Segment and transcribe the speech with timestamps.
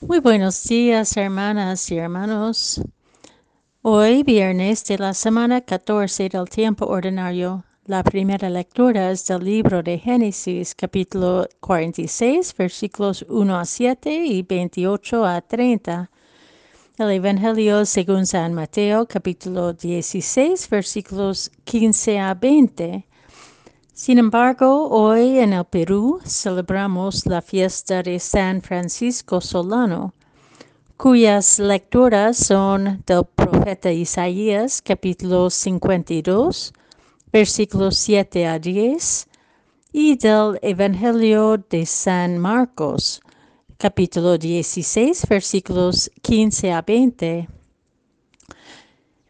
[0.00, 2.80] Muy buenos días, hermanas y hermanos.
[3.82, 9.82] Hoy, viernes de la semana 14 del tiempo ordinario, la primera lectura es del libro
[9.82, 16.08] de Génesis, capítulo 46, versículos 1 a 7 y 28 a 30.
[16.98, 23.07] El Evangelio según San Mateo, capítulo 16, versículos 15 a 20.
[23.98, 30.14] Sin embargo, hoy en el Perú celebramos la fiesta de San Francisco Solano,
[30.96, 36.72] cuyas lecturas son del profeta Isaías capítulo 52,
[37.32, 39.26] versículos 7 a 10,
[39.90, 43.20] y del Evangelio de San Marcos,
[43.78, 47.48] capítulo 16, versículos 15 a 20.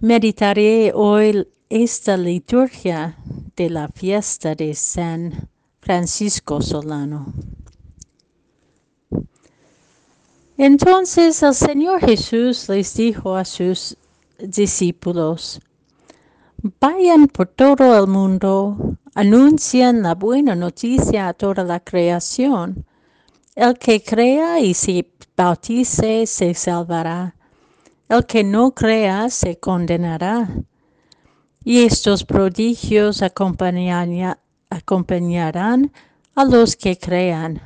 [0.00, 3.16] Meditaré hoy esta liturgia
[3.58, 5.48] de la fiesta de San
[5.80, 7.32] Francisco Solano.
[10.56, 13.96] Entonces el Señor Jesús les dijo a sus
[14.38, 15.60] discípulos,
[16.80, 22.86] vayan por todo el mundo, anuncien la buena noticia a toda la creación.
[23.56, 25.04] El que crea y se
[25.36, 27.34] bautice se salvará.
[28.08, 30.48] El que no crea se condenará.
[31.68, 34.32] Y estos prodigios acompañarán
[36.34, 37.60] a los que crean.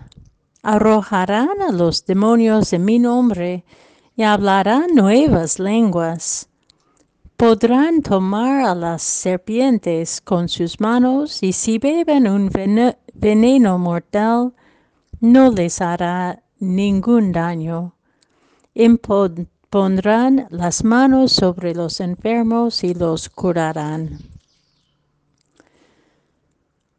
[0.64, 3.64] Arrojarán a los demonios en mi nombre
[4.17, 6.48] y hablarán nuevas lenguas.
[7.36, 12.50] Podrán tomar a las serpientes con sus manos y si beben un
[13.14, 14.53] veneno mortal,
[15.20, 17.95] no les hará ningún daño
[19.73, 24.19] pondrán las manos sobre los enfermos y los curarán.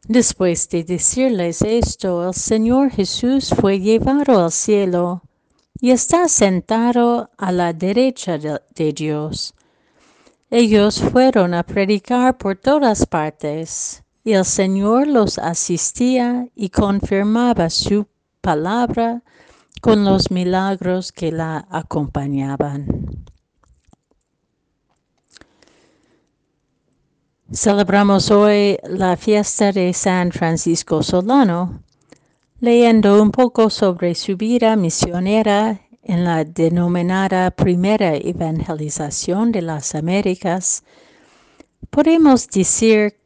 [0.08, 5.22] Después de decirles esto, el Señor Jesús fue llevado al cielo
[5.80, 9.54] y está sentado a la derecha de, Dios.
[10.50, 18.08] Ellos fueron a predicar por todas partes, y el Señor los asistía y confirmaba su
[18.40, 19.22] palabra
[19.84, 22.86] con los milagros que la acompañaban.
[27.52, 31.82] Celebramos hoy la fiesta de San Francisco Solano,
[32.60, 40.82] leyendo un poco sobre su vida misionera en la denominada primera evangelización de las Américas,
[41.90, 43.18] podemos decir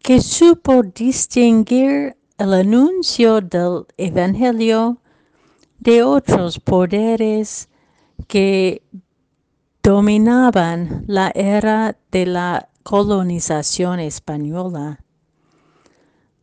[0.00, 4.99] que supo distinguir el anuncio del Evangelio
[5.80, 7.68] de otros poderes
[8.28, 8.82] que
[9.82, 15.02] dominaban la era de la colonización española.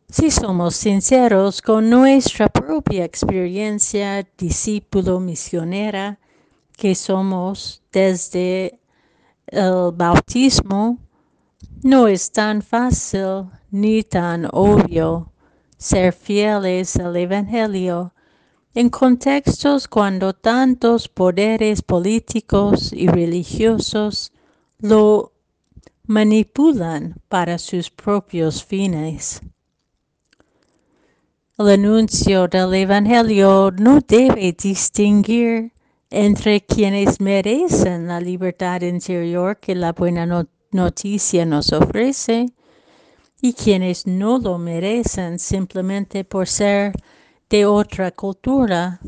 [0.08, 6.18] Si somos sinceros con nuestra propia experiencia discípulo misionera
[6.76, 8.80] que somos desde
[9.46, 10.98] el bautismo,
[11.82, 15.32] no es tan fácil ni tan obvio
[15.76, 18.12] ser fieles al Evangelio
[18.78, 24.30] en contextos cuando tantos poderes políticos y religiosos
[24.78, 25.32] lo
[26.06, 29.40] manipulan para sus propios fines.
[31.58, 35.72] El anuncio del Evangelio no debe distinguir
[36.08, 42.46] entre quienes merecen la libertad interior que la buena noticia nos ofrece
[43.42, 46.92] y quienes no lo merecen simplemente por ser
[47.50, 49.00] de otra cultura,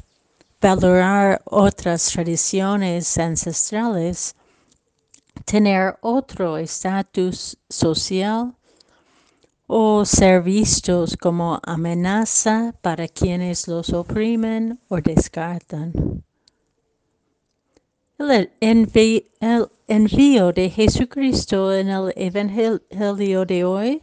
[0.61, 4.35] valorar otras tradiciones ancestrales,
[5.45, 8.55] tener otro estatus social
[9.67, 16.25] o ser vistos como amenaza para quienes los oprimen o descartan.
[18.19, 18.51] El,
[19.89, 24.03] envío de Jesucristo en el Evangelio de hoy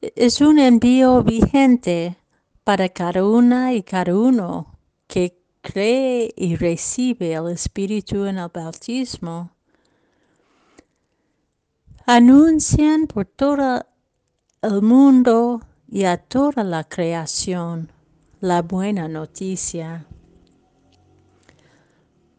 [0.00, 2.16] es un envío vigente
[2.66, 9.52] para cada una y cada uno que cree y recibe el Espíritu en el bautismo.
[12.06, 13.86] Anuncian por todo
[14.62, 17.88] el mundo y a toda la creación
[18.40, 20.04] la buena noticia.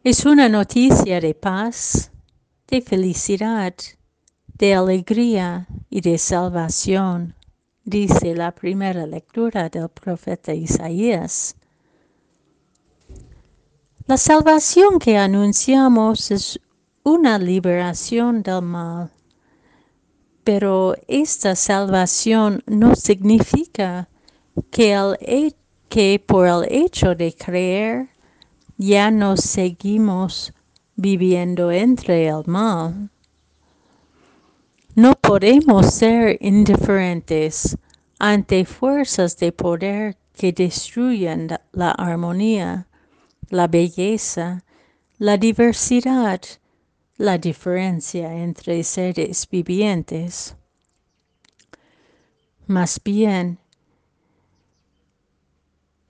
[0.04, 2.10] Es una noticia de paz,
[2.66, 3.72] de felicidad,
[4.58, 7.37] de alegría y de salvación
[7.88, 11.56] dice la primera lectura del profeta Isaías.
[14.06, 16.60] La salvación que anunciamos es
[17.02, 19.10] una liberación del mal,
[20.44, 24.08] pero esta salvación no significa
[24.70, 25.54] que,
[25.88, 28.10] que por el hecho de creer
[28.76, 30.52] ya no seguimos
[30.94, 33.10] viviendo entre el mal.
[34.98, 37.78] No podemos ser indiferentes
[38.18, 42.88] ante fuerzas de poder que destruyen la armonía,
[43.48, 44.64] la belleza,
[45.18, 46.40] la diversidad,
[47.16, 50.56] la diferencia entre seres vivientes.
[52.66, 53.60] Más bien,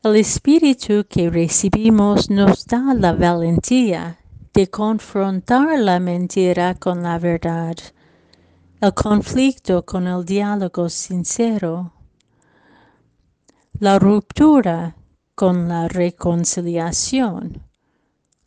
[0.03, 4.19] el espíritu que recibimos nos da la valentía
[4.55, 7.77] de confrontar la mentira con la verdad,
[8.81, 11.93] el conflicto con el diálogo sincero,
[13.81, 14.97] la ruptura
[15.35, 17.63] con la reconciliación,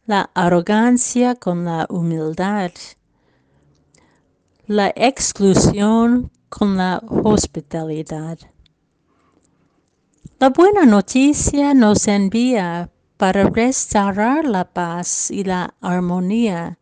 [0.06, 2.72] la arrogancia con la humildad,
[4.68, 8.40] la exclusión con la hospitalidad.
[10.40, 16.80] La buena noticia nos envía para restaurar la paz y la armonía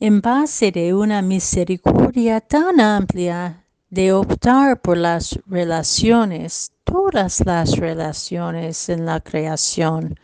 [0.00, 8.88] en base de una misericordia tan amplia de optar por las relaciones, todas las relaciones
[8.88, 10.18] en la creación,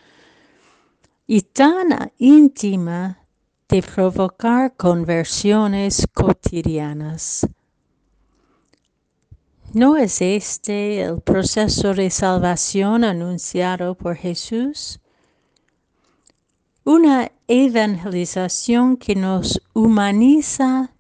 [1.27, 3.19] y tan íntima
[3.69, 7.47] de provocar conversiones cotidianas.
[9.73, 15.01] ¿No es este el proceso de salvación anunciado por Jesús?
[16.87, 20.93] Una evangelización que nos humaniza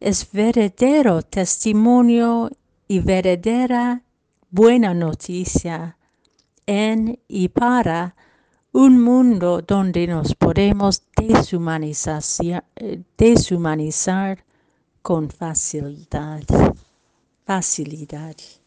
[0.00, 2.50] es verdadero testimonio
[2.88, 4.02] y verdadera
[4.50, 5.96] buena noticia
[6.66, 8.16] en y para
[8.72, 11.04] un mundo donde nos podemos
[13.16, 14.44] deshumanizar,
[15.00, 16.42] con facilidad.
[17.46, 18.63] facilidade.